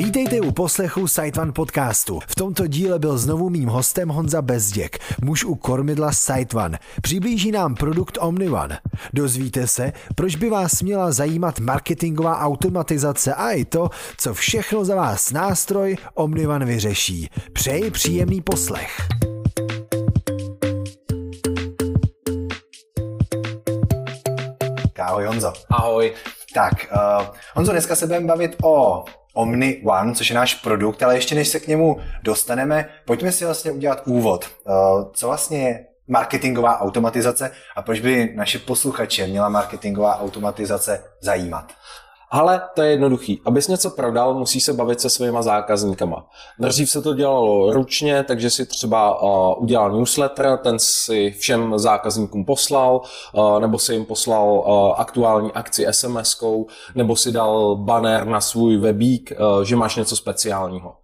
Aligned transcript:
Vítejte 0.00 0.40
u 0.40 0.52
poslechu 0.52 1.08
SiteOne 1.08 1.52
podcastu. 1.52 2.20
V 2.28 2.34
tomto 2.34 2.66
díle 2.66 2.98
byl 2.98 3.18
znovu 3.18 3.50
mým 3.50 3.68
hostem 3.68 4.08
Honza 4.08 4.42
Bezděk, 4.42 4.98
muž 5.22 5.44
u 5.44 5.54
kormidla 5.54 6.12
SiteOne. 6.12 6.78
Přiblíží 7.02 7.52
nám 7.52 7.74
produkt 7.74 8.18
OmniOne. 8.20 8.80
Dozvíte 9.12 9.66
se, 9.66 9.92
proč 10.14 10.36
by 10.36 10.50
vás 10.50 10.82
měla 10.82 11.12
zajímat 11.12 11.58
marketingová 11.58 12.38
automatizace 12.38 13.34
a 13.34 13.50
i 13.50 13.64
to, 13.64 13.90
co 14.16 14.34
všechno 14.34 14.84
za 14.84 14.94
vás 14.94 15.32
nástroj 15.32 15.96
OmniOne 16.14 16.66
vyřeší. 16.66 17.28
Přeji 17.52 17.90
příjemný 17.90 18.40
poslech. 18.40 18.96
Ahoj 24.98 25.24
Honzo. 25.24 25.52
Ahoj. 25.70 26.12
Tak, 26.54 26.74
uh, 26.92 27.26
Honzo, 27.54 27.72
dneska 27.72 27.96
se 27.96 28.06
budeme 28.06 28.26
bavit 28.26 28.56
o 28.62 29.04
Omni 29.34 29.82
One, 29.84 30.14
což 30.14 30.30
je 30.30 30.36
náš 30.36 30.54
produkt, 30.54 31.02
ale 31.02 31.16
ještě 31.16 31.34
než 31.34 31.48
se 31.48 31.60
k 31.60 31.66
němu 31.66 31.96
dostaneme, 32.22 32.88
pojďme 33.04 33.32
si 33.32 33.44
vlastně 33.44 33.70
udělat 33.70 34.02
úvod. 34.04 34.46
Uh, 34.64 35.12
co 35.12 35.26
vlastně 35.26 35.58
je 35.58 35.86
marketingová 36.08 36.80
automatizace 36.80 37.50
a 37.76 37.82
proč 37.82 38.00
by 38.00 38.32
naše 38.36 38.58
posluchače 38.58 39.26
měla 39.26 39.48
marketingová 39.48 40.20
automatizace 40.20 41.04
zajímat? 41.20 41.72
Ale 42.32 42.62
to 42.74 42.82
je 42.82 42.90
jednoduchý. 42.90 43.40
Abys 43.44 43.68
něco 43.68 43.90
prodal, 43.90 44.34
musí 44.34 44.60
se 44.60 44.72
bavit 44.72 45.00
se 45.00 45.10
svýma 45.10 45.42
zákazníkama. 45.42 46.26
Dřív 46.58 46.90
se 46.90 47.02
to 47.02 47.14
dělalo 47.14 47.72
ručně, 47.72 48.22
takže 48.22 48.50
si 48.50 48.66
třeba 48.66 49.22
uh, 49.22 49.62
udělal 49.62 49.92
newsletter, 49.92 50.58
ten 50.62 50.78
si 50.78 51.30
všem 51.30 51.78
zákazníkům 51.78 52.44
poslal, 52.44 53.00
uh, 53.32 53.60
nebo 53.60 53.78
si 53.78 53.92
jim 53.92 54.04
poslal 54.04 54.48
uh, 54.48 55.00
aktuální 55.00 55.52
akci 55.52 55.86
SMS-kou, 55.86 56.66
nebo 56.94 57.16
si 57.16 57.32
dal 57.32 57.76
banner 57.76 58.26
na 58.26 58.40
svůj 58.40 58.76
webík, 58.76 59.32
uh, 59.32 59.62
že 59.62 59.76
máš 59.76 59.96
něco 59.96 60.16
speciálního. 60.16 60.94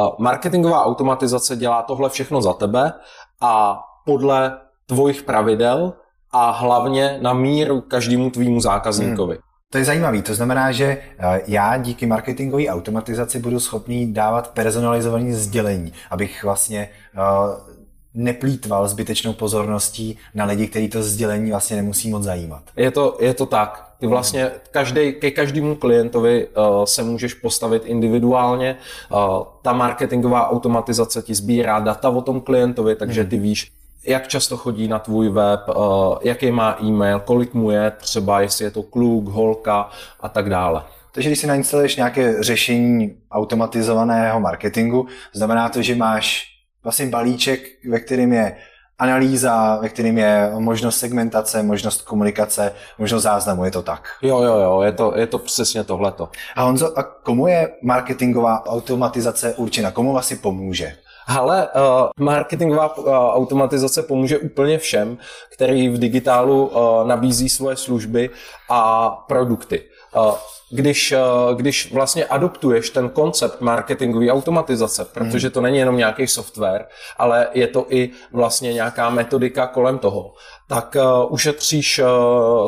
Uh, 0.00 0.08
marketingová 0.18 0.84
automatizace 0.84 1.56
dělá 1.56 1.82
tohle 1.82 2.10
všechno 2.10 2.42
za 2.42 2.52
tebe 2.52 2.92
a 3.40 3.80
podle 4.06 4.58
tvojich 4.86 5.22
pravidel 5.22 5.92
a 6.32 6.50
hlavně 6.50 7.18
na 7.22 7.32
míru 7.32 7.80
každému 7.80 8.30
tvýmu 8.30 8.60
zákazníkovi. 8.60 9.34
Hmm. 9.34 9.53
To 9.70 9.78
je 9.78 9.84
zajímavé. 9.84 10.22
To 10.22 10.34
znamená, 10.34 10.72
že 10.72 10.84
eh, 10.84 11.40
já 11.46 11.76
díky 11.76 12.06
marketingové 12.06 12.68
automatizaci 12.68 13.38
budu 13.38 13.60
schopný 13.60 14.12
dávat 14.12 14.50
personalizované 14.50 15.34
sdělení, 15.34 15.92
abych 16.10 16.44
vlastně 16.44 16.88
eh, 17.14 17.74
neplýtval 18.14 18.88
zbytečnou 18.88 19.32
pozorností 19.32 20.18
na 20.34 20.44
lidi, 20.44 20.66
kteří 20.66 20.88
to 20.88 21.02
sdělení 21.02 21.50
vlastně 21.50 21.76
nemusí 21.76 22.10
moc 22.10 22.22
zajímat. 22.22 22.62
Je 22.76 22.90
to, 22.90 23.16
je 23.20 23.34
to 23.34 23.46
tak. 23.46 23.94
Ty 23.98 24.06
vlastně 24.06 24.50
každý, 24.70 25.12
ke 25.12 25.30
každému 25.30 25.74
klientovi 25.74 26.46
uh, 26.46 26.84
se 26.84 27.02
můžeš 27.02 27.34
postavit 27.34 27.82
individuálně. 27.86 28.76
Uh, 29.12 29.18
ta 29.62 29.72
marketingová 29.72 30.50
automatizace 30.50 31.22
ti 31.22 31.34
sbírá 31.34 31.80
data 31.80 32.10
o 32.10 32.20
tom 32.20 32.40
klientovi, 32.40 32.96
takže 32.96 33.20
hmm. 33.20 33.30
ty 33.30 33.38
víš, 33.38 33.72
jak 34.06 34.28
často 34.28 34.56
chodí 34.56 34.88
na 34.88 34.98
tvůj 34.98 35.28
web, 35.28 35.60
eh, 35.68 35.74
jaký 36.22 36.50
má 36.50 36.76
e-mail, 36.82 37.20
kolik 37.20 37.54
mu 37.54 37.70
je, 37.70 37.90
třeba 37.90 38.40
jestli 38.40 38.64
je 38.64 38.70
to 38.70 38.82
kluk, 38.82 39.28
holka 39.28 39.90
a 40.20 40.28
tak 40.28 40.50
dále. 40.50 40.82
Takže 41.12 41.28
když 41.28 41.38
si 41.38 41.46
nainstaluješ 41.46 41.96
nějaké 41.96 42.42
řešení 42.42 43.16
automatizovaného 43.30 44.40
marketingu, 44.40 45.06
znamená 45.32 45.68
to, 45.68 45.82
že 45.82 45.94
máš 45.94 46.46
vlastně 46.82 47.06
balíček, 47.06 47.60
ve 47.90 48.00
kterém 48.00 48.32
je 48.32 48.56
analýza, 48.98 49.78
ve 49.82 49.88
kterém 49.88 50.18
je 50.18 50.50
možnost 50.58 50.98
segmentace, 50.98 51.62
možnost 51.62 52.02
komunikace, 52.02 52.72
možnost 52.98 53.22
záznamu, 53.22 53.64
je 53.64 53.70
to 53.70 53.82
tak? 53.82 54.08
Jo, 54.22 54.42
jo, 54.42 54.58
jo, 54.58 54.82
je 54.82 54.92
to, 54.92 55.12
je 55.16 55.26
to 55.26 55.38
přesně 55.38 55.84
tohleto. 55.84 56.28
A 56.56 56.62
Honzo, 56.62 56.98
a 56.98 57.02
komu 57.02 57.46
je 57.46 57.68
marketingová 57.82 58.66
automatizace 58.66 59.54
určena? 59.54 59.90
Komu 59.90 60.12
vlastně 60.12 60.36
pomůže? 60.36 60.92
Ale 61.26 61.68
uh, 61.68 61.80
marketingová 62.20 62.96
uh, 62.96 63.06
automatizace 63.14 64.02
pomůže 64.02 64.38
úplně 64.38 64.78
všem, 64.78 65.18
který 65.52 65.88
v 65.88 65.98
digitálu 65.98 66.66
uh, 66.66 67.06
nabízí 67.06 67.48
svoje 67.48 67.76
služby 67.76 68.30
a 68.70 69.10
produkty. 69.28 69.82
Uh, 70.16 70.34
když, 70.70 71.14
když 71.54 71.92
vlastně 71.92 72.24
adoptuješ 72.24 72.90
ten 72.90 73.08
koncept 73.08 73.60
marketingové 73.60 74.30
automatizace, 74.30 75.04
protože 75.04 75.50
to 75.50 75.60
není 75.60 75.78
jenom 75.78 75.96
nějaký 75.96 76.26
software, 76.26 76.86
ale 77.18 77.48
je 77.52 77.66
to 77.66 77.86
i 77.88 78.10
vlastně 78.32 78.72
nějaká 78.72 79.10
metodika 79.10 79.66
kolem 79.66 79.98
toho, 79.98 80.32
tak 80.68 80.96
ušetříš 81.28 82.00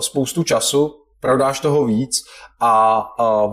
spoustu 0.00 0.42
času, 0.42 0.94
prodáš 1.20 1.60
toho 1.60 1.84
víc 1.84 2.24
a 2.60 3.04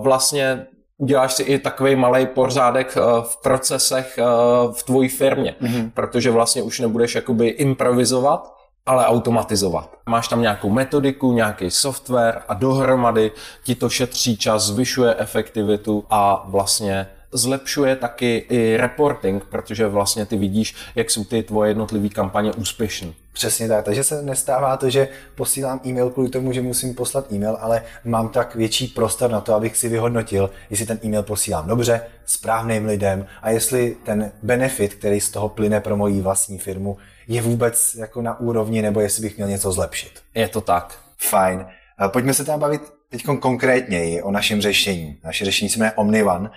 vlastně 0.02 0.68
uděláš 1.04 1.34
si 1.34 1.44
i 1.44 1.60
takový 1.60 1.96
malý 1.96 2.26
pořádek 2.26 2.98
eh, 2.98 3.02
v 3.22 3.42
procesech 3.42 4.18
eh, 4.18 4.24
v 4.72 4.84
tvojí 4.84 5.10
firmě, 5.10 5.56
mm-hmm. 5.62 5.92
protože 5.94 6.32
vlastně 6.32 6.62
už 6.62 6.80
nebudeš 6.80 7.16
jakoby 7.16 7.48
improvizovat, 7.48 8.56
ale 8.86 9.06
automatizovat. 9.06 9.98
Máš 10.10 10.28
tam 10.28 10.42
nějakou 10.42 10.70
metodiku, 10.70 11.34
nějaký 11.34 11.72
software 11.72 12.42
a 12.48 12.54
dohromady 12.54 13.32
ti 13.64 13.76
to 13.76 13.90
šetří 13.90 14.38
čas, 14.38 14.64
zvyšuje 14.64 15.16
efektivitu 15.16 16.06
a 16.10 16.46
vlastně 16.48 17.08
zlepšuje 17.32 17.96
taky 17.96 18.46
i 18.50 18.78
reporting, 18.78 19.46
protože 19.46 19.88
vlastně 19.88 20.26
ty 20.26 20.38
vidíš, 20.38 20.76
jak 20.96 21.10
jsou 21.10 21.24
ty 21.24 21.44
tvoje 21.44 21.70
jednotlivé 21.70 22.10
kampaně 22.10 22.54
úspěšné. 22.54 23.23
Přesně 23.34 23.68
tak, 23.68 23.86
takže 23.86 24.04
se 24.04 24.22
nestává 24.22 24.78
to, 24.78 24.90
že 24.90 25.08
posílám 25.36 25.82
e-mail 25.86 26.10
kvůli 26.10 26.30
tomu, 26.30 26.54
že 26.54 26.62
musím 26.62 26.96
poslat 26.96 27.32
e-mail, 27.32 27.58
ale 27.60 27.84
mám 28.04 28.30
tak 28.30 28.56
větší 28.56 28.88
prostor 28.88 29.32
na 29.32 29.42
to, 29.42 29.56
abych 29.56 29.78
si 29.78 29.90
vyhodnotil, 29.90 30.50
jestli 30.70 30.86
ten 30.86 31.00
e-mail 31.04 31.24
posílám 31.24 31.68
dobře, 31.68 32.02
správným 32.26 32.86
lidem 32.86 33.26
a 33.42 33.50
jestli 33.50 33.98
ten 34.06 34.32
benefit, 34.44 34.94
který 34.94 35.22
z 35.22 35.30
toho 35.30 35.50
plyne 35.50 35.80
pro 35.80 35.98
moji 35.98 36.22
vlastní 36.22 36.58
firmu, 36.58 36.98
je 37.28 37.42
vůbec 37.42 37.96
jako 37.96 38.22
na 38.22 38.40
úrovni, 38.40 38.82
nebo 38.82 39.00
jestli 39.00 39.22
bych 39.22 39.38
měl 39.38 39.50
něco 39.50 39.72
zlepšit. 39.72 40.12
Je 40.36 40.48
to 40.48 40.62
tak. 40.62 41.00
Fajn. 41.18 41.66
Pojďme 42.08 42.34
se 42.34 42.46
tam 42.46 42.60
bavit 42.60 42.82
teď 43.10 43.24
konkrétněji 43.40 44.22
o 44.22 44.32
našem 44.32 44.62
řešení. 44.62 45.18
Naše 45.24 45.46
řešení 45.46 45.70
se 45.70 45.80
jmenuje 45.80 45.96
OmniOne. 45.96 46.50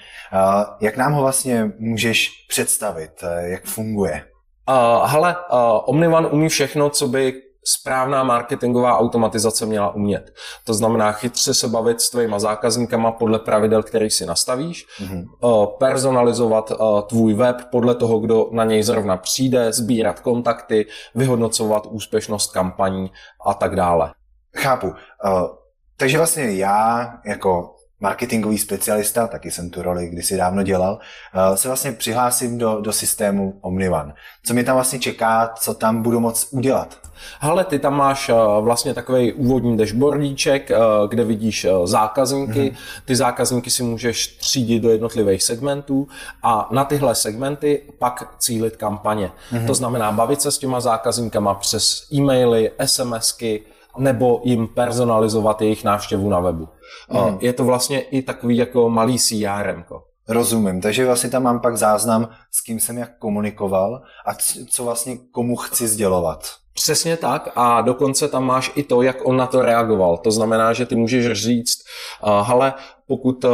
Jak 0.81 0.97
nám 0.97 1.13
ho 1.13 1.23
vlastně 1.23 1.71
můžeš 1.79 2.31
představit? 2.49 3.11
Jak 3.41 3.65
funguje? 3.65 4.25
Uh, 4.69 5.11
hele, 5.11 5.37
uh, 5.53 5.59
OmniOne 5.87 6.29
umí 6.29 6.49
všechno, 6.49 6.91
co 6.91 7.09
by 7.09 7.43
správná 7.69 8.25
marketingová 8.25 8.99
automatizace 8.99 9.67
měla 9.67 9.95
umět. 9.95 10.35
To 10.65 10.75
znamená 10.75 11.13
chytře 11.13 11.55
se 11.55 11.69
bavit 11.69 12.01
s 12.01 12.11
tvýma 12.11 12.39
zákazníkama 12.39 13.13
podle 13.13 13.39
pravidel, 13.39 13.83
které 13.83 14.11
si 14.11 14.27
nastavíš, 14.27 14.87
mm-hmm. 15.01 15.67
personalizovat 15.79 16.73
tvůj 17.09 17.35
web 17.35 17.57
podle 17.71 17.95
toho, 17.95 18.19
kdo 18.19 18.49
na 18.53 18.65
něj 18.65 18.83
zrovna 18.83 19.17
přijde, 19.17 19.73
sbírat 19.73 20.21
kontakty, 20.21 20.87
vyhodnocovat 21.15 21.87
úspěšnost 21.87 22.53
kampaní 22.53 23.11
a 23.47 23.55
tak 23.55 23.77
dále. 23.77 24.13
Chápu. 24.57 24.95
Takže 25.97 26.19
vlastně 26.19 26.57
já 26.57 27.13
jako 27.27 27.76
marketingový 28.01 28.59
specialista, 28.59 29.27
taky 29.27 29.51
jsem 29.51 29.71
tu 29.71 29.83
roli 29.83 30.09
kdysi 30.09 30.37
dávno 30.37 30.63
dělal, 30.63 30.99
eh, 31.35 31.57
se 31.57 31.69
vlastně 31.69 31.93
přihlásím 31.93 32.59
do, 32.59 32.81
do 32.81 32.93
systému 32.93 33.59
OmniOne. 33.61 34.15
Co 34.45 34.55
mě 34.55 34.65
tam 34.65 34.75
vlastně 34.75 34.99
čeká, 34.99 35.53
co 35.59 35.75
tam 35.75 36.03
budu 36.03 36.21
moct 36.21 36.49
udělat? 36.51 36.99
Ale 37.41 37.65
ty 37.65 37.79
tam 37.79 37.97
máš 37.97 38.29
eh, 38.29 38.35
vlastně 38.61 38.95
takový 38.95 39.33
úvodní 39.33 39.77
dashboardíček, 39.77 40.71
eh, 40.71 40.77
kde 41.09 41.25
vidíš 41.25 41.67
zákazníky. 41.85 42.53
Mm-hmm. 42.53 43.03
Ty 43.05 43.17
zákazníky 43.17 43.71
si 43.71 43.83
můžeš 43.83 44.27
třídit 44.27 44.81
do 44.81 44.91
jednotlivých 44.91 45.43
segmentů 45.43 46.09
a 46.43 46.69
na 46.71 46.85
tyhle 46.85 47.15
segmenty 47.15 47.83
pak 47.99 48.35
cílit 48.39 48.77
kampaně. 48.77 49.31
Mm-hmm. 49.53 49.67
To 49.67 49.75
znamená 49.75 50.13
bavit 50.13 50.43
se 50.43 50.51
s 50.51 50.59
těma 50.59 50.81
zákazníkama 50.81 51.55
přes 51.55 52.07
e-maily, 52.13 52.71
SMSky, 52.85 53.63
nebo 53.99 54.41
jim 54.45 54.69
personalizovat 54.69 55.63
jejich 55.63 55.85
návštěvu 55.85 56.29
na 56.29 56.41
webu. 56.41 56.69
Mm. 57.11 57.39
Je 57.41 57.53
to 57.53 57.65
vlastně 57.65 58.01
i 58.01 58.23
takový 58.23 58.57
jako 58.57 58.91
malý 58.91 59.19
CRM. 59.19 59.85
Rozumím, 60.29 60.81
takže 60.81 61.07
vlastně 61.07 61.31
tam 61.31 61.43
mám 61.43 61.61
pak 61.61 61.77
záznam, 61.77 62.29
s 62.51 62.61
kým 62.61 62.81
jsem 62.81 62.99
jak 62.99 63.19
komunikoval 63.19 64.03
a 64.27 64.35
co 64.71 64.85
vlastně 64.85 65.17
komu 65.31 65.57
chci 65.57 65.89
sdělovat. 65.89 66.41
Přesně 66.77 67.17
tak 67.17 67.49
a 67.57 67.81
dokonce 67.81 68.29
tam 68.29 68.45
máš 68.45 68.73
i 68.75 68.83
to, 68.83 69.03
jak 69.03 69.17
on 69.25 69.37
na 69.37 69.47
to 69.47 69.63
reagoval. 69.63 70.17
To 70.17 70.31
znamená, 70.31 70.73
že 70.73 70.87
ty 70.87 70.97
můžeš 70.97 71.33
říct, 71.33 71.79
uh, 72.23 72.49
hele, 72.49 72.75
pokud 73.09 73.45
uh, 73.45 73.51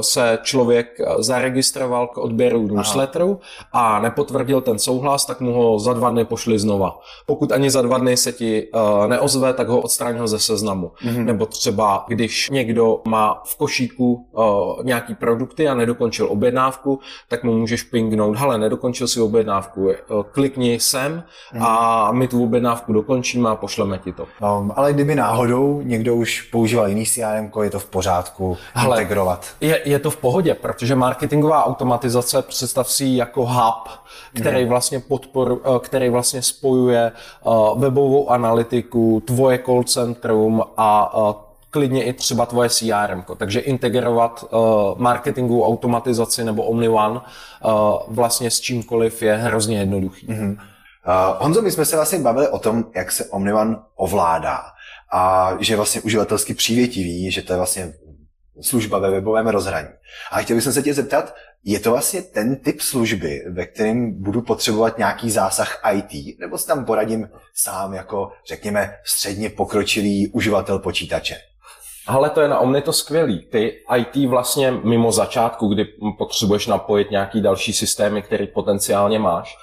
se 0.00 0.38
člověk 0.42 0.86
zaregistroval 1.18 2.06
k 2.06 2.18
odběru 2.18 2.68
newsletteru 2.68 3.40
a 3.72 4.00
nepotvrdil 4.00 4.60
ten 4.60 4.78
souhlas, 4.78 5.26
tak 5.26 5.40
mu 5.40 5.52
ho 5.52 5.78
za 5.78 5.92
dva 5.92 6.10
dny 6.10 6.24
pošli 6.24 6.58
znova. 6.58 6.98
Pokud 7.26 7.52
ani 7.52 7.70
za 7.70 7.82
dva 7.82 7.98
dny 7.98 8.16
se 8.16 8.32
ti 8.32 8.68
uh, 8.74 9.06
neozve, 9.06 9.52
tak 9.52 9.68
ho 9.68 9.80
odstraň 9.80 10.18
ho 10.18 10.28
ze 10.28 10.38
seznamu. 10.38 10.90
Mm-hmm. 11.04 11.24
Nebo 11.24 11.46
třeba, 11.46 12.04
když 12.08 12.50
někdo 12.50 13.00
má 13.08 13.42
v 13.44 13.56
košíku 13.56 14.26
uh, 14.32 14.84
nějaký 14.84 15.14
produkty 15.14 15.68
a 15.68 15.74
nedokončil 15.74 16.28
objednávku, 16.30 17.00
tak 17.28 17.44
mu 17.44 17.58
můžeš 17.58 17.82
pingnout, 17.82 18.36
hele, 18.36 18.58
nedokončil 18.58 19.08
si 19.08 19.20
objednávku, 19.20 19.90
klikni 20.32 20.80
sem 20.80 21.22
mm-hmm. 21.54 21.62
a 21.62 22.12
my 22.12 22.28
tu 22.28 22.44
objednávku 22.44 22.65
objednávku 22.66 22.92
dokončíme 22.92 23.50
a 23.50 23.56
pošleme 23.56 23.98
ti 23.98 24.12
to. 24.12 24.26
Um, 24.42 24.72
ale 24.76 24.92
kdyby 24.92 25.14
náhodou 25.14 25.80
někdo 25.84 26.14
už 26.14 26.42
používal 26.42 26.88
jiný 26.88 27.06
CRM, 27.06 27.50
je 27.62 27.70
to 27.70 27.78
v 27.78 27.84
pořádku 27.84 28.56
Hele, 28.74 28.96
integrovat? 28.96 29.46
Je, 29.60 29.80
je 29.84 29.98
to 29.98 30.10
v 30.10 30.16
pohodě, 30.16 30.54
protože 30.54 30.94
marketingová 30.94 31.66
automatizace 31.66 32.42
představ 32.42 32.90
si 32.90 33.06
jako 33.06 33.46
hub, 33.46 33.88
který 34.34 34.60
hmm. 34.60 34.68
vlastně 34.68 35.00
podpor, 35.00 35.60
eh, 35.64 35.78
který 35.78 36.08
vlastně 36.08 36.42
spojuje 36.42 37.12
uh, 37.44 37.80
webovou 37.80 38.30
analytiku, 38.30 39.22
tvoje 39.26 39.58
call 39.58 39.82
centrum 39.82 40.62
a 40.76 41.16
uh, 41.16 41.34
klidně 41.70 42.04
i 42.04 42.12
třeba 42.12 42.46
tvoje 42.46 42.68
CRM. 42.68 43.24
Takže 43.36 43.60
integrovat 43.60 44.44
uh, 44.44 44.58
marketingovou 44.98 45.64
automatizaci 45.64 46.44
nebo 46.44 46.62
OmniOne 46.62 47.20
uh, 47.20 47.20
vlastně 48.08 48.50
s 48.50 48.60
čímkoliv 48.60 49.22
je 49.22 49.36
hrozně 49.36 49.78
jednoduchý. 49.78 50.26
Mm-hmm. 50.26 50.56
Uh, 51.06 51.42
Honzo, 51.42 51.62
my 51.62 51.70
jsme 51.70 51.84
se 51.84 51.96
vlastně 51.96 52.18
bavili 52.18 52.48
o 52.48 52.58
tom, 52.58 52.84
jak 52.94 53.12
se 53.12 53.24
OmniOne 53.24 53.76
ovládá 53.96 54.62
a 55.12 55.52
že 55.60 55.72
je 55.72 55.76
vlastně 55.76 56.00
uživatelsky 56.00 56.54
přívětivý, 56.54 57.30
že 57.30 57.42
to 57.42 57.52
je 57.52 57.56
vlastně 57.56 57.92
služba 58.60 58.98
ve 58.98 59.10
webovém 59.10 59.46
rozhraní. 59.46 59.88
A 60.30 60.40
chtěl 60.40 60.56
bych 60.56 60.64
se 60.64 60.82
tě 60.82 60.94
zeptat, 60.94 61.34
je 61.64 61.80
to 61.80 61.90
vlastně 61.90 62.22
ten 62.22 62.56
typ 62.56 62.80
služby, 62.80 63.42
ve 63.50 63.66
kterém 63.66 64.22
budu 64.22 64.42
potřebovat 64.42 64.98
nějaký 64.98 65.30
zásah 65.30 65.82
IT, 65.92 66.38
nebo 66.40 66.58
si 66.58 66.66
tam 66.66 66.84
poradím 66.84 67.28
sám 67.54 67.94
jako, 67.94 68.32
řekněme, 68.48 68.96
středně 69.04 69.50
pokročilý 69.50 70.28
uživatel 70.28 70.78
počítače? 70.78 71.36
Ale 72.06 72.30
to 72.30 72.40
je 72.40 72.48
na 72.48 72.58
Omni 72.58 72.82
to 72.82 72.92
skvělý. 72.92 73.48
Ty 73.52 73.72
IT 73.96 74.28
vlastně 74.28 74.70
mimo 74.70 75.12
začátku, 75.12 75.68
kdy 75.68 75.84
potřebuješ 76.18 76.66
napojit 76.66 77.10
nějaký 77.10 77.42
další 77.42 77.72
systémy, 77.72 78.22
který 78.22 78.46
potenciálně 78.46 79.18
máš, 79.18 79.56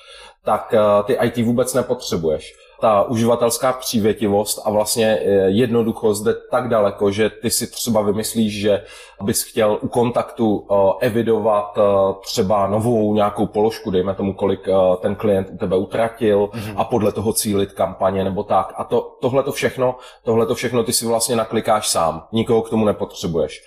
tak 0.44 0.74
eh, 0.74 1.04
ty 1.04 1.18
IT 1.24 1.46
vůbec 1.46 1.74
nepotřebuješ 1.74 2.56
ta 2.84 3.04
uživatelská 3.04 3.74
přívětivost 3.74 4.62
a 4.66 4.70
vlastně 4.70 5.20
eh, 5.22 5.30
jednoduchost 5.48 6.24
jde 6.24 6.34
tak 6.52 6.70
daleko, 6.70 7.12
že 7.12 7.30
ty 7.30 7.50
si 7.50 7.72
třeba 7.72 8.02
vymyslíš, 8.02 8.62
že 8.62 8.84
bys 9.22 9.44
chtěl 9.44 9.80
u 9.82 9.88
kontaktu 9.88 10.68
eh, 10.72 10.76
evidovat 11.06 11.78
eh, 11.78 11.82
třeba 12.26 12.68
novou 12.68 13.14
nějakou 13.14 13.48
položku, 13.48 13.92
dejme 13.92 14.16
tomu, 14.16 14.34
kolik 14.34 14.68
ten 15.00 15.16
klient 15.16 15.48
u 15.54 15.58
tebe 15.58 15.78
utratil 15.78 16.50
mm-hmm. 16.54 16.74
a 16.76 16.84
podle 16.84 17.12
toho 17.12 17.34
cílit 17.34 17.74
kampaně 17.74 18.24
nebo 18.24 18.44
tak. 18.44 18.74
A 18.78 18.84
to, 18.84 19.18
tohle 19.22 19.44
to 19.44 19.52
všechno, 19.52 19.96
tohle 20.24 20.46
to 20.46 20.56
všechno 20.56 20.84
ty 20.84 20.94
si 20.94 21.06
vlastně 21.06 21.36
naklikáš 21.36 21.88
sám. 21.88 22.28
Nikoho 22.32 22.62
k 22.62 22.70
tomu 22.70 22.86
nepotřebuješ. 22.86 23.64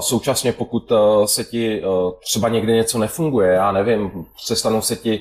Současně 0.00 0.52
pokud 0.52 0.92
se 1.24 1.44
ti 1.44 1.82
třeba 2.24 2.48
někde 2.48 2.72
něco 2.72 2.98
nefunguje, 2.98 3.52
já 3.52 3.72
nevím, 3.72 4.26
přestanou 4.44 4.82
se 4.82 4.96
ti 4.96 5.20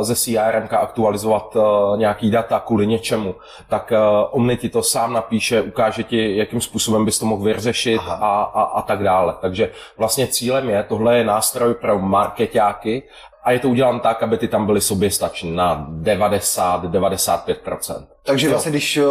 ze 0.00 0.16
CRM 0.16 0.68
aktualizovat 0.70 1.56
nějaký 1.96 2.30
data, 2.30 2.51
data 2.52 2.66
kvůli 2.66 2.86
něčemu, 2.86 3.34
tak 3.68 3.92
uh, 3.92 3.98
Omni 4.30 4.56
ti 4.56 4.68
to 4.68 4.82
sám 4.82 5.12
napíše, 5.12 5.62
ukáže 5.62 6.02
ti, 6.02 6.36
jakým 6.36 6.60
způsobem 6.60 7.04
bys 7.04 7.18
to 7.18 7.26
mohl 7.26 7.42
vyřešit 7.42 8.00
a, 8.08 8.42
a, 8.42 8.62
a 8.62 8.82
tak 8.82 9.02
dále. 9.02 9.34
Takže 9.40 9.72
vlastně 9.96 10.26
cílem 10.26 10.70
je, 10.70 10.82
tohle 10.82 11.18
je 11.18 11.24
nástroj 11.24 11.74
pro 11.74 11.98
marketáky 11.98 13.02
a 13.44 13.52
je 13.52 13.58
to 13.58 13.68
udělám 13.68 14.00
tak, 14.00 14.22
aby 14.22 14.38
ty 14.38 14.48
tam 14.48 14.66
byly 14.66 14.80
soběstační 14.80 15.56
na 15.56 15.86
90-95%. 16.02 18.04
Takže 18.24 18.48
vlastně, 18.48 18.70
když 18.70 18.96
eh, 18.96 19.02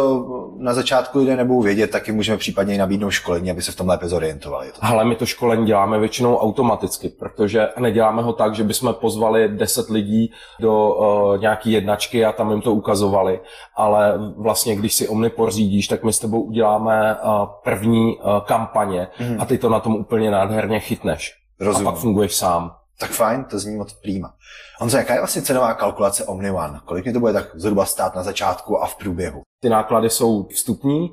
na 0.58 0.74
začátku 0.74 1.18
lidé 1.18 1.36
nebudou 1.36 1.62
vědět, 1.62 1.90
tak 1.90 2.06
jim 2.06 2.16
můžeme 2.16 2.38
případně 2.38 2.74
i 2.74 2.78
nabídnout 2.78 3.10
školení, 3.10 3.50
aby 3.50 3.62
se 3.62 3.72
v 3.72 3.76
tom 3.76 3.88
lépe 3.88 4.08
zorientovali. 4.08 4.66
Ale 4.80 5.04
my 5.04 5.16
to 5.16 5.26
školení 5.26 5.66
děláme 5.66 5.98
většinou 5.98 6.36
automaticky, 6.36 7.08
protože 7.08 7.68
neděláme 7.78 8.22
ho 8.22 8.32
tak, 8.32 8.54
že 8.54 8.64
bychom 8.64 8.94
pozvali 8.94 9.48
10 9.48 9.90
lidí 9.90 10.32
do 10.60 10.94
uh, 10.94 11.40
nějaký 11.40 11.72
jednačky 11.72 12.24
a 12.24 12.32
tam 12.32 12.50
jim 12.50 12.60
to 12.60 12.72
ukazovali, 12.72 13.40
ale 13.76 14.14
vlastně, 14.36 14.76
když 14.76 14.94
si 14.94 15.08
Omni 15.08 15.30
pořídíš, 15.30 15.88
tak 15.88 16.04
my 16.04 16.12
s 16.12 16.18
tebou 16.18 16.42
uděláme 16.42 17.16
uh, 17.24 17.46
první 17.64 18.16
uh, 18.16 18.40
kampaně 18.40 19.08
mm. 19.20 19.40
a 19.40 19.44
ty 19.44 19.58
to 19.58 19.68
na 19.68 19.80
tom 19.80 19.96
úplně 19.96 20.30
nádherně 20.30 20.80
chytneš. 20.80 21.34
Rozumím. 21.60 21.88
A 21.88 21.90
pak 21.90 22.00
funguješ 22.00 22.34
sám. 22.34 22.81
Tak 23.02 23.10
fajn, 23.10 23.44
to 23.44 23.58
zní 23.58 23.76
moc 23.76 23.92
prýma. 23.92 24.34
Honzo, 24.80 24.96
jaká 24.96 25.14
je 25.14 25.20
vlastně 25.20 25.42
cenová 25.42 25.74
kalkulace 25.74 26.24
OmniOne? 26.24 26.80
Kolik 26.84 27.06
mi 27.06 27.12
to 27.12 27.20
bude 27.20 27.32
tak 27.32 27.44
zhruba 27.54 27.84
stát 27.84 28.14
na 28.14 28.22
začátku 28.22 28.82
a 28.82 28.86
v 28.86 28.96
průběhu? 28.96 29.42
Ty 29.60 29.68
náklady 29.68 30.10
jsou 30.10 30.46
vstupní, 30.46 31.10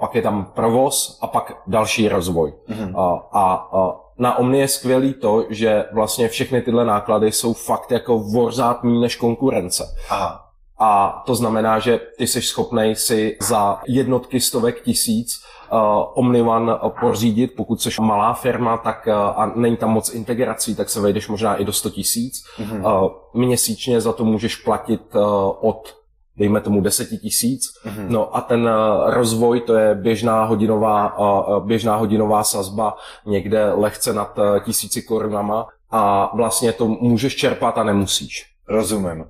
pak 0.00 0.14
je 0.14 0.22
tam 0.22 0.44
provoz 0.44 1.18
a 1.22 1.26
pak 1.26 1.52
další 1.66 2.08
rozvoj. 2.08 2.54
Mm-hmm. 2.68 3.22
A 3.32 3.68
na 4.18 4.38
Omni 4.38 4.60
je 4.60 4.68
skvělý 4.68 5.14
to, 5.14 5.44
že 5.50 5.84
vlastně 5.92 6.28
všechny 6.28 6.62
tyhle 6.62 6.84
náklady 6.84 7.32
jsou 7.32 7.52
fakt 7.52 7.90
jako 7.90 8.18
vorzát 8.18 8.84
než 8.84 9.16
konkurence. 9.16 9.84
Aha. 10.10 10.43
A 10.84 11.22
to 11.26 11.34
znamená, 11.34 11.78
že 11.78 12.00
ty 12.18 12.26
jsi 12.26 12.42
schopnej 12.42 12.96
si 12.96 13.36
za 13.40 13.80
jednotky 13.86 14.40
stovek 14.40 14.82
tisíc 14.82 15.40
uh, 15.72 15.78
OmniOne 16.14 16.72
pořídit, 17.00 17.52
pokud 17.56 17.82
jsi 17.82 17.90
malá 18.00 18.34
firma, 18.34 18.76
tak 18.76 19.06
uh, 19.06 19.14
a 19.14 19.52
není 19.56 19.76
tam 19.76 19.90
moc 19.90 20.14
integrací, 20.14 20.74
tak 20.74 20.90
se 20.90 21.00
vejdeš 21.00 21.28
možná 21.28 21.56
i 21.56 21.64
do 21.64 21.72
100 21.72 21.90
tisíc. 21.90 22.44
Mm-hmm. 22.58 23.04
Uh, 23.04 23.10
měsíčně 23.34 24.00
za 24.00 24.12
to 24.12 24.24
můžeš 24.24 24.56
platit 24.56 25.14
uh, 25.14 25.22
od 25.60 25.94
dejme 26.36 26.60
tomu 26.60 26.80
10 26.80 27.08
tisíc. 27.20 27.62
Mm-hmm. 27.86 28.06
No 28.08 28.36
a 28.36 28.40
ten 28.40 28.70
rozvoj, 29.06 29.60
to 29.60 29.74
je 29.74 29.94
běžná 29.94 30.44
hodinová, 30.44 31.16
běžná 31.64 31.96
hodinová 31.96 32.44
sazba 32.44 32.96
někde 33.26 33.72
lehce 33.72 34.12
nad 34.12 34.38
tisíci 34.64 35.02
korunama 35.02 35.66
a 35.90 36.30
vlastně 36.36 36.72
to 36.72 36.88
můžeš 36.88 37.36
čerpat 37.36 37.78
a 37.78 37.84
nemusíš. 37.84 38.44
Rozumím. 38.68 39.24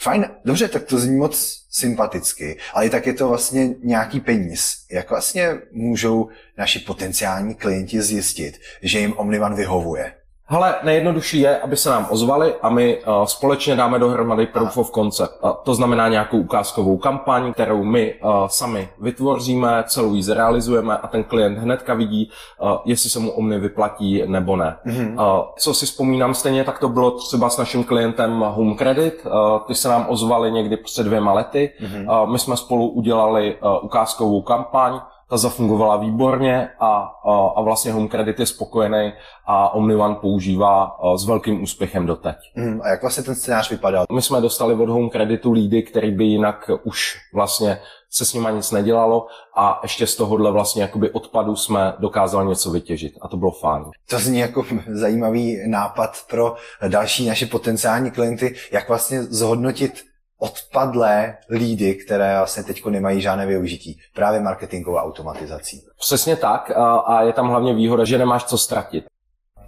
Fajn, 0.00 0.26
dobře, 0.44 0.68
tak 0.68 0.84
to 0.84 0.98
zní 0.98 1.16
moc 1.16 1.64
sympaticky, 1.70 2.56
ale 2.74 2.90
tak 2.90 3.06
je 3.06 3.14
to 3.14 3.28
vlastně 3.28 3.74
nějaký 3.82 4.20
peníz. 4.20 4.86
Jak 4.90 5.10
vlastně 5.10 5.58
můžou 5.72 6.28
naši 6.58 6.78
potenciální 6.78 7.54
klienti 7.54 8.02
zjistit, 8.02 8.60
že 8.82 8.98
jim 8.98 9.12
Omnivan 9.16 9.54
vyhovuje? 9.54 10.14
Hele, 10.50 10.74
nejjednodušší 10.82 11.40
je, 11.40 11.58
aby 11.58 11.76
se 11.76 11.90
nám 11.90 12.06
ozvali 12.10 12.54
a 12.62 12.68
my 12.68 12.98
uh, 12.98 13.24
společně 13.24 13.76
dáme 13.76 13.98
dohromady 13.98 14.46
proof 14.46 14.76
of 14.76 14.90
concept. 14.90 15.32
Uh, 15.44 15.50
to 15.62 15.74
znamená 15.74 16.08
nějakou 16.08 16.38
ukázkovou 16.38 16.96
kampaň, 16.96 17.52
kterou 17.52 17.84
my 17.84 18.14
uh, 18.14 18.46
sami 18.46 18.88
vytvoříme, 19.00 19.84
celou 19.86 20.14
ji 20.14 20.22
zrealizujeme 20.22 20.98
a 20.98 21.06
ten 21.06 21.24
klient 21.24 21.58
hnedka 21.58 21.94
vidí, 21.94 22.30
uh, 22.60 22.70
jestli 22.84 23.10
se 23.10 23.18
mu 23.18 23.30
Omni 23.30 23.58
vyplatí 23.58 24.22
nebo 24.26 24.56
ne. 24.56 24.76
Mm-hmm. 24.86 25.12
Uh, 25.12 25.44
co 25.58 25.74
si 25.74 25.86
vzpomínám 25.86 26.34
stejně, 26.34 26.64
tak 26.64 26.78
to 26.78 26.88
bylo 26.88 27.10
třeba 27.10 27.50
s 27.50 27.58
naším 27.58 27.84
klientem 27.84 28.40
Home 28.40 28.76
Credit. 28.76 29.26
Uh, 29.26 29.32
ty 29.66 29.74
se 29.74 29.88
nám 29.88 30.06
ozvali 30.08 30.52
někdy 30.52 30.76
před 30.76 31.02
dvěma 31.02 31.32
lety. 31.32 31.72
Mm-hmm. 31.80 32.22
Uh, 32.22 32.30
my 32.30 32.38
jsme 32.38 32.56
spolu 32.56 32.88
udělali 32.88 33.56
uh, 33.62 33.84
ukázkovou 33.84 34.42
kampaň, 34.42 35.00
ta 35.28 35.36
zafungovala 35.36 35.96
výborně 35.96 36.68
a, 36.80 37.12
a, 37.56 37.60
vlastně 37.60 37.92
Home 37.92 38.08
Credit 38.08 38.40
je 38.40 38.46
spokojený 38.46 39.12
a 39.46 39.74
OmniOne 39.74 40.14
používá 40.14 40.96
s 41.16 41.26
velkým 41.26 41.62
úspěchem 41.62 42.06
doteď. 42.06 42.36
Mm, 42.54 42.80
a 42.82 42.88
jak 42.88 43.02
vlastně 43.02 43.22
ten 43.22 43.34
scénář 43.34 43.70
vypadal? 43.70 44.04
My 44.12 44.22
jsme 44.22 44.40
dostali 44.40 44.74
od 44.74 44.88
Home 44.88 45.10
Creditu 45.10 45.52
lídy, 45.52 45.82
který 45.82 46.10
by 46.10 46.24
jinak 46.24 46.70
už 46.84 47.16
vlastně 47.34 47.80
se 48.10 48.24
s 48.24 48.34
nima 48.34 48.50
nic 48.50 48.70
nedělalo 48.70 49.26
a 49.56 49.80
ještě 49.82 50.06
z 50.06 50.16
tohohle 50.16 50.52
vlastně 50.52 50.82
jakoby 50.82 51.10
odpadu 51.10 51.56
jsme 51.56 51.94
dokázali 51.98 52.48
něco 52.48 52.70
vytěžit 52.70 53.12
a 53.20 53.28
to 53.28 53.36
bylo 53.36 53.50
fajn. 53.50 53.84
To 54.10 54.18
zní 54.18 54.38
jako 54.38 54.64
zajímavý 54.92 55.58
nápad 55.66 56.10
pro 56.30 56.54
další 56.88 57.26
naše 57.28 57.46
potenciální 57.46 58.10
klienty, 58.10 58.54
jak 58.72 58.88
vlastně 58.88 59.22
zhodnotit 59.22 60.07
odpadlé 60.38 61.36
lídy, 61.50 61.94
které 61.94 62.38
vlastně 62.38 62.62
teď 62.62 62.86
nemají 62.86 63.20
žádné 63.20 63.46
využití. 63.46 64.00
Právě 64.14 64.40
marketingovou 64.40 64.96
automatizací. 64.96 65.82
Přesně 65.98 66.36
tak 66.36 66.70
a 67.06 67.22
je 67.22 67.32
tam 67.32 67.48
hlavně 67.48 67.74
výhoda, 67.74 68.04
že 68.04 68.18
nemáš 68.18 68.44
co 68.44 68.58
ztratit. 68.58 69.04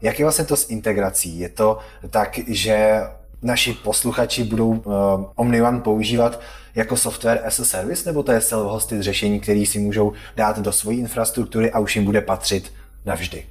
Jak 0.03 0.19
je 0.19 0.25
vlastně 0.25 0.45
to 0.45 0.57
s 0.57 0.71
integrací? 0.71 1.39
Je 1.39 1.49
to 1.49 1.79
tak, 2.11 2.39
že 2.39 3.01
naši 3.43 3.73
posluchači 3.73 4.45
budou 4.45 4.69
uh, 4.69 4.85
OmniOne 5.37 5.81
používat 5.81 6.41
jako 6.75 6.97
software 6.97 7.43
as 7.47 7.61
a 7.61 7.65
service, 7.65 8.09
nebo 8.09 8.23
to 8.23 8.33
je 8.33 8.39
self-hosted 8.39 9.01
řešení, 9.01 9.41
který 9.41 9.67
si 9.67 9.79
můžou 9.79 10.13
dát 10.37 10.59
do 10.59 10.73
své 10.73 10.95
infrastruktury 10.95 11.71
a 11.71 11.79
už 11.79 11.97
jim 11.97 12.05
bude 12.05 12.21
patřit 12.21 12.73
navždy? 13.07 13.47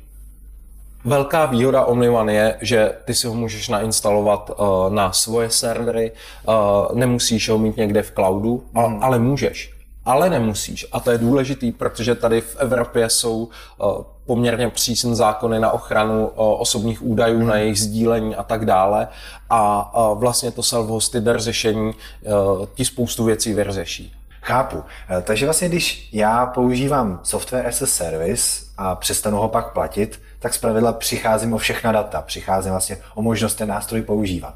Velká 1.06 1.46
výhoda 1.46 1.86
OmniOne 1.86 2.34
je, 2.34 2.58
že 2.62 2.94
ty 3.06 3.14
si 3.14 3.28
ho 3.28 3.34
můžeš 3.34 3.70
nainstalovat 3.70 4.50
uh, 4.50 4.94
na 4.94 5.12
svoje 5.12 5.50
servery, 5.50 6.12
uh, 6.48 6.54
nemusíš 6.98 7.50
ho 7.50 7.58
mít 7.58 7.78
někde 7.78 8.02
v 8.02 8.12
cloudu, 8.12 8.64
mm. 8.74 9.04
ale 9.04 9.20
můžeš. 9.20 9.74
Ale 10.06 10.30
nemusíš. 10.30 10.88
A 10.92 11.00
to 11.00 11.12
je 11.12 11.18
důležitý, 11.18 11.72
protože 11.72 12.16
tady 12.16 12.42
v 12.42 12.56
Evropě 12.60 13.10
jsou 13.10 13.44
uh, 13.78 14.02
poměrně 14.26 14.70
přísné 14.70 15.16
zákony 15.16 15.60
na 15.60 15.72
ochranu 15.72 16.28
uh, 16.28 16.62
osobních 16.62 17.06
údajů, 17.06 17.40
mm. 17.40 17.48
na 17.48 17.56
jejich 17.56 17.80
sdílení 17.80 18.36
a 18.36 18.44
tak 18.44 18.66
dále. 18.66 19.08
A 19.50 19.94
uh, 20.12 20.20
vlastně 20.20 20.52
to 20.52 20.62
self-hosted 20.62 21.38
řešení 21.38 21.94
uh, 21.94 22.66
ti 22.76 22.86
spoustu 22.86 23.24
věcí 23.24 23.54
vyřeší. 23.54 24.19
Chápu. 24.42 24.84
Takže 25.24 25.46
vlastně, 25.46 25.70
když 25.70 26.10
já 26.14 26.46
používám 26.46 27.20
software 27.24 27.68
as 27.68 27.82
a 27.82 27.86
service 27.86 28.66
a 28.78 28.96
přestanu 28.96 29.38
ho 29.38 29.48
pak 29.48 29.74
platit, 29.74 30.22
tak 30.40 30.54
zpravidla 30.54 30.94
přicházím 30.94 31.54
o 31.54 31.58
všechna 31.58 31.92
data, 31.92 32.22
přicházím 32.22 32.72
vlastně 32.72 32.98
o 33.16 33.22
možnost 33.22 33.56
ten 33.56 33.70
nástroj 33.70 34.02
používat. 34.02 34.54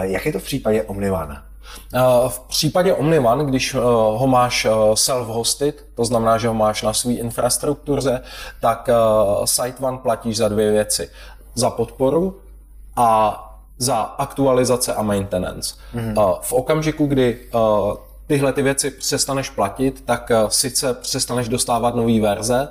Jak 0.00 0.26
je 0.26 0.32
to 0.32 0.38
v 0.38 0.44
případě 0.44 0.82
OmniOne? 0.82 1.42
V 2.28 2.40
případě 2.48 2.94
OmniOne, 2.94 3.44
když 3.44 3.74
ho 3.74 4.26
máš 4.26 4.66
self-hosted, 4.94 5.72
to 5.94 6.04
znamená, 6.04 6.38
že 6.38 6.48
ho 6.48 6.54
máš 6.54 6.82
na 6.82 6.92
své 6.92 7.12
infrastruktuře, 7.12 8.20
tak 8.60 8.88
SiteOne 9.44 9.98
platíš 9.98 10.36
za 10.36 10.48
dvě 10.48 10.72
věci. 10.72 11.10
Za 11.54 11.70
podporu 11.70 12.40
a 12.96 13.36
za 13.78 13.96
aktualizace 13.96 14.94
a 14.94 15.02
maintenance. 15.02 15.74
Mm-hmm. 15.94 16.38
V 16.42 16.52
okamžiku, 16.52 17.06
kdy 17.06 17.38
tyhle 18.30 18.52
ty 18.52 18.62
věci 18.62 18.90
přestaneš 18.90 19.50
platit, 19.50 20.02
tak 20.04 20.32
sice 20.48 20.94
přestaneš 20.94 21.48
dostávat 21.48 21.94
nové 21.94 22.20
verze, 22.20 22.68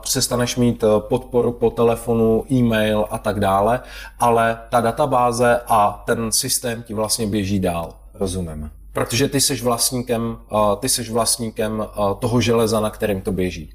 přestaneš 0.00 0.56
mít 0.56 0.84
podporu 0.98 1.52
po 1.52 1.70
telefonu, 1.70 2.44
e-mail 2.52 3.06
a 3.10 3.18
tak 3.18 3.40
dále, 3.40 3.80
ale 4.18 4.60
ta 4.70 4.80
databáze 4.80 5.60
a 5.66 6.02
ten 6.06 6.32
systém 6.32 6.82
ti 6.82 6.94
vlastně 6.94 7.26
běží 7.26 7.60
dál. 7.60 7.94
Rozumím. 8.14 8.70
Protože 8.92 9.28
ty 9.28 9.40
jsi 9.40 9.56
vlastníkem, 9.56 10.38
ty 10.80 10.88
jsi 10.88 11.12
vlastníkem 11.12 11.86
toho 12.18 12.40
železa, 12.40 12.80
na 12.80 12.90
kterým 12.90 13.20
to 13.20 13.32
běží. 13.32 13.74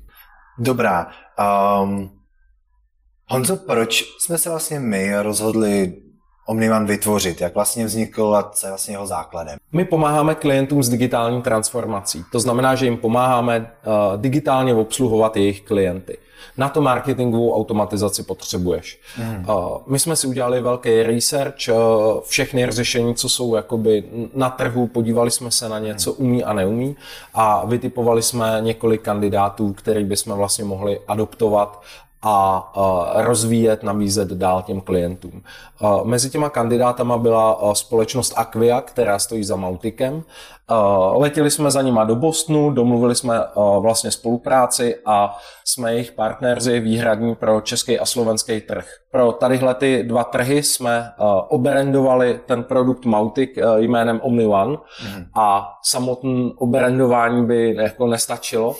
Dobrá. 0.59 1.07
Um, 1.83 2.09
Honzo, 3.27 3.55
proč 3.55 4.03
jsme 4.19 4.37
se 4.37 4.49
vlastně 4.49 4.79
my 4.79 5.21
rozhodli 5.21 6.01
Omnivan 6.45 6.85
vytvořit, 6.85 7.41
jak 7.41 7.55
vlastně 7.55 7.85
vznikl 7.85 8.35
a 8.35 8.49
co 8.53 8.65
je 8.65 8.71
vlastně 8.71 8.93
jeho 8.93 9.07
základem. 9.07 9.57
My 9.71 9.85
pomáháme 9.85 10.35
klientům 10.35 10.83
s 10.83 10.89
digitální 10.89 11.41
transformací. 11.41 12.25
To 12.31 12.39
znamená, 12.39 12.75
že 12.75 12.85
jim 12.85 12.97
pomáháme 12.97 13.59
uh, 13.59 14.21
digitálně 14.21 14.73
obsluhovat 14.73 15.37
jejich 15.37 15.61
klienty. 15.61 16.17
Na 16.57 16.69
to 16.69 16.81
marketingovou 16.81 17.53
automatizaci 17.53 18.23
potřebuješ. 18.23 18.99
Mm. 19.17 19.49
Uh, 19.49 19.77
my 19.87 19.99
jsme 19.99 20.15
si 20.15 20.27
udělali 20.27 20.61
velký 20.61 21.03
research, 21.03 21.55
uh, 21.69 21.75
všechny 22.21 22.71
řešení, 22.71 23.15
co 23.15 23.29
jsou 23.29 23.55
jakoby 23.55 24.03
na 24.33 24.49
trhu, 24.49 24.87
podívali 24.87 25.31
jsme 25.31 25.51
se 25.51 25.69
na 25.69 25.79
ně, 25.79 25.95
co 25.95 26.13
umí 26.13 26.43
a 26.43 26.53
neumí 26.53 26.95
a 27.33 27.65
vytipovali 27.65 28.21
jsme 28.21 28.57
několik 28.61 29.01
kandidátů, 29.01 29.73
který 29.73 30.03
bychom 30.03 30.37
vlastně 30.37 30.63
mohli 30.63 30.99
adoptovat 31.07 31.81
a 32.23 32.71
rozvíjet, 33.15 33.83
nabízet 33.83 34.27
dál 34.27 34.61
těm 34.61 34.81
klientům. 34.81 35.43
Mezi 36.03 36.29
těma 36.29 36.49
kandidátama 36.49 37.17
byla 37.17 37.75
společnost 37.75 38.33
Aquia, 38.35 38.81
která 38.81 39.19
stojí 39.19 39.43
za 39.43 39.55
Mautikem. 39.55 40.23
Letěli 41.13 41.51
jsme 41.51 41.71
za 41.71 41.81
nima 41.81 42.03
do 42.03 42.15
Bostonu, 42.15 42.71
domluvili 42.71 43.15
jsme 43.15 43.39
vlastně 43.79 44.11
spolupráci 44.11 44.95
a 45.05 45.37
jsme 45.65 45.93
jejich 45.93 46.11
partneři 46.11 46.79
výhradní 46.79 47.35
pro 47.35 47.61
český 47.61 47.99
a 47.99 48.05
slovenský 48.05 48.61
trh. 48.61 48.85
Pro 49.11 49.31
tadyhle 49.31 49.75
ty 49.75 50.03
dva 50.03 50.23
trhy 50.23 50.63
jsme 50.63 51.11
obrandovali 51.47 52.39
ten 52.45 52.63
produkt 52.63 53.05
Mautik 53.05 53.57
jménem 53.77 54.19
Omni 54.23 54.45
One 54.45 54.71
mm. 54.71 55.25
a 55.35 55.73
samotné 55.83 56.51
obrandování 56.57 57.45
by 57.45 57.75
jako 57.75 58.07
nestačilo 58.07 58.75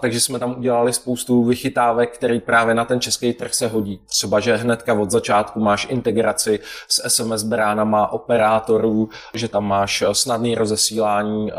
takže 0.00 0.20
jsme 0.20 0.38
tam 0.38 0.54
udělali 0.58 0.92
spoustu 0.92 1.44
vychytávek, 1.44 2.14
který 2.14 2.40
právě 2.40 2.74
na 2.74 2.84
ten 2.84 3.00
český 3.00 3.32
trh 3.32 3.54
se 3.54 3.68
hodí. 3.68 4.00
Třeba, 4.06 4.40
že 4.40 4.56
hnedka 4.56 4.94
od 4.94 5.10
začátku 5.10 5.60
máš 5.60 5.86
integraci 5.90 6.60
s 6.88 7.08
SMS 7.08 7.42
bránama 7.42 8.12
operátorů, 8.12 9.08
že 9.34 9.48
tam 9.48 9.64
máš 9.64 10.04
snadný 10.12 10.54
rozesílání 10.54 11.52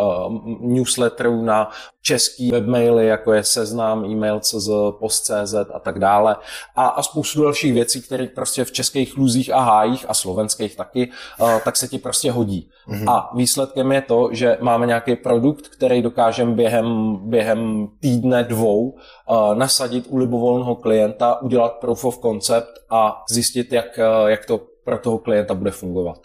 newsletterů 0.60 1.42
na 1.42 1.70
český 2.06 2.52
webmaily, 2.52 3.08
jako 3.08 3.34
je 3.34 3.44
seznam, 3.44 4.06
e-mail, 4.06 4.40
CZ, 4.40 4.70
post.cz 5.00 5.54
a 5.74 5.80
tak 5.80 6.00
dále. 6.00 6.36
A, 6.76 6.88
a 6.88 7.04
spoustu 7.04 7.44
dalších 7.44 7.74
věcí, 7.74 8.02
které 8.02 8.28
prostě 8.28 8.66
v 8.66 8.72
českých 8.72 9.18
lůzích 9.18 9.54
a 9.54 9.60
hájích 9.60 10.06
a 10.10 10.14
slovenských 10.14 10.76
taky, 10.76 11.12
uh, 11.40 11.60
tak 11.60 11.76
se 11.76 11.88
ti 11.88 11.98
prostě 11.98 12.32
hodí. 12.32 12.70
Mm-hmm. 12.88 13.12
A 13.12 13.32
výsledkem 13.36 13.92
je 13.92 14.02
to, 14.02 14.30
že 14.32 14.58
máme 14.62 14.88
nějaký 14.88 15.16
produkt, 15.16 15.68
který 15.68 16.02
dokážeme 16.02 16.54
během, 16.54 17.18
během 17.30 17.88
týdne, 18.02 18.44
dvou 18.44 18.90
uh, 18.90 19.56
nasadit 19.56 20.06
u 20.10 20.18
libovolného 20.18 20.76
klienta, 20.76 21.42
udělat 21.42 21.74
proof 21.74 22.06
of 22.06 22.18
concept 22.18 22.72
a 22.90 23.24
zjistit, 23.30 23.74
jak, 23.74 23.86
uh, 23.98 24.30
jak 24.30 24.46
to 24.46 24.62
pro 24.84 24.98
toho 24.98 25.18
klienta 25.18 25.54
bude 25.54 25.72
fungovat. 25.72 26.18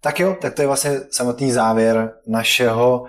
Tak 0.00 0.20
jo, 0.20 0.36
tak 0.40 0.54
to 0.54 0.62
je 0.62 0.66
vlastně 0.66 1.00
samotný 1.10 1.50
závěr 1.50 2.12
našeho 2.26 3.04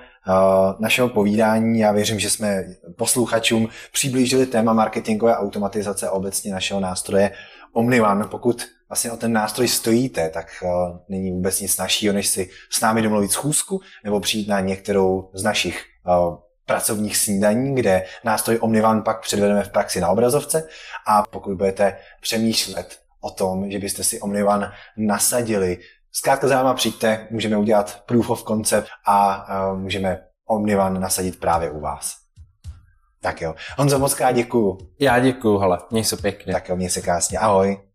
našeho 0.79 1.09
povídání. 1.09 1.79
Já 1.79 1.91
věřím, 1.91 2.19
že 2.19 2.29
jsme 2.29 2.63
posluchačům 2.97 3.67
přiblížili 3.93 4.45
téma 4.45 4.73
marketingové 4.73 5.37
automatizace 5.37 6.07
a 6.07 6.11
obecně 6.11 6.53
našeho 6.53 6.79
nástroje 6.79 7.31
OmniOne. 7.73 8.27
Pokud 8.27 8.65
vlastně 8.89 9.11
o 9.11 9.17
ten 9.17 9.33
nástroj 9.33 9.67
stojíte, 9.67 10.29
tak 10.29 10.47
není 11.09 11.31
vůbec 11.31 11.61
nic 11.61 11.77
našího, 11.77 12.13
než 12.13 12.27
si 12.27 12.49
s 12.69 12.81
námi 12.81 13.01
domluvit 13.01 13.31
schůzku 13.31 13.81
nebo 14.03 14.19
přijít 14.19 14.47
na 14.47 14.59
některou 14.59 15.29
z 15.33 15.43
našich 15.43 15.83
pracovních 16.65 17.17
snídaní, 17.17 17.75
kde 17.75 18.05
nástroj 18.23 18.57
OmniOne 18.61 19.01
pak 19.01 19.21
předvedeme 19.21 19.63
v 19.63 19.69
praxi 19.69 20.01
na 20.01 20.09
obrazovce 20.09 20.67
a 21.07 21.23
pokud 21.29 21.57
budete 21.57 21.97
přemýšlet 22.21 22.99
o 23.21 23.29
tom, 23.29 23.71
že 23.71 23.79
byste 23.79 24.03
si 24.03 24.19
OmniOne 24.19 24.71
nasadili 24.97 25.77
Zkrátka 26.11 26.47
za 26.47 26.55
náma 26.55 26.73
přijďte, 26.73 27.27
můžeme 27.31 27.57
udělat 27.57 28.03
proof 28.05 28.29
of 28.29 28.43
concept 28.43 28.87
a 29.05 29.45
uh, 29.71 29.79
můžeme 29.79 30.21
Omnivan 30.47 31.01
nasadit 31.01 31.39
právě 31.39 31.71
u 31.71 31.79
vás. 31.79 32.15
Tak 33.21 33.41
jo. 33.41 33.55
Honzo, 33.77 33.99
moc 33.99 34.13
krát 34.13 34.31
děkuju. 34.31 34.77
Já 34.99 35.19
děkuju, 35.19 35.57
hele, 35.57 35.79
měj 35.91 36.03
se 36.03 36.17
pěkně. 36.17 36.53
Tak 36.53 36.69
jo, 36.69 36.75
měj 36.75 36.89
se 36.89 37.01
krásně. 37.01 37.39
Ahoj. 37.39 37.88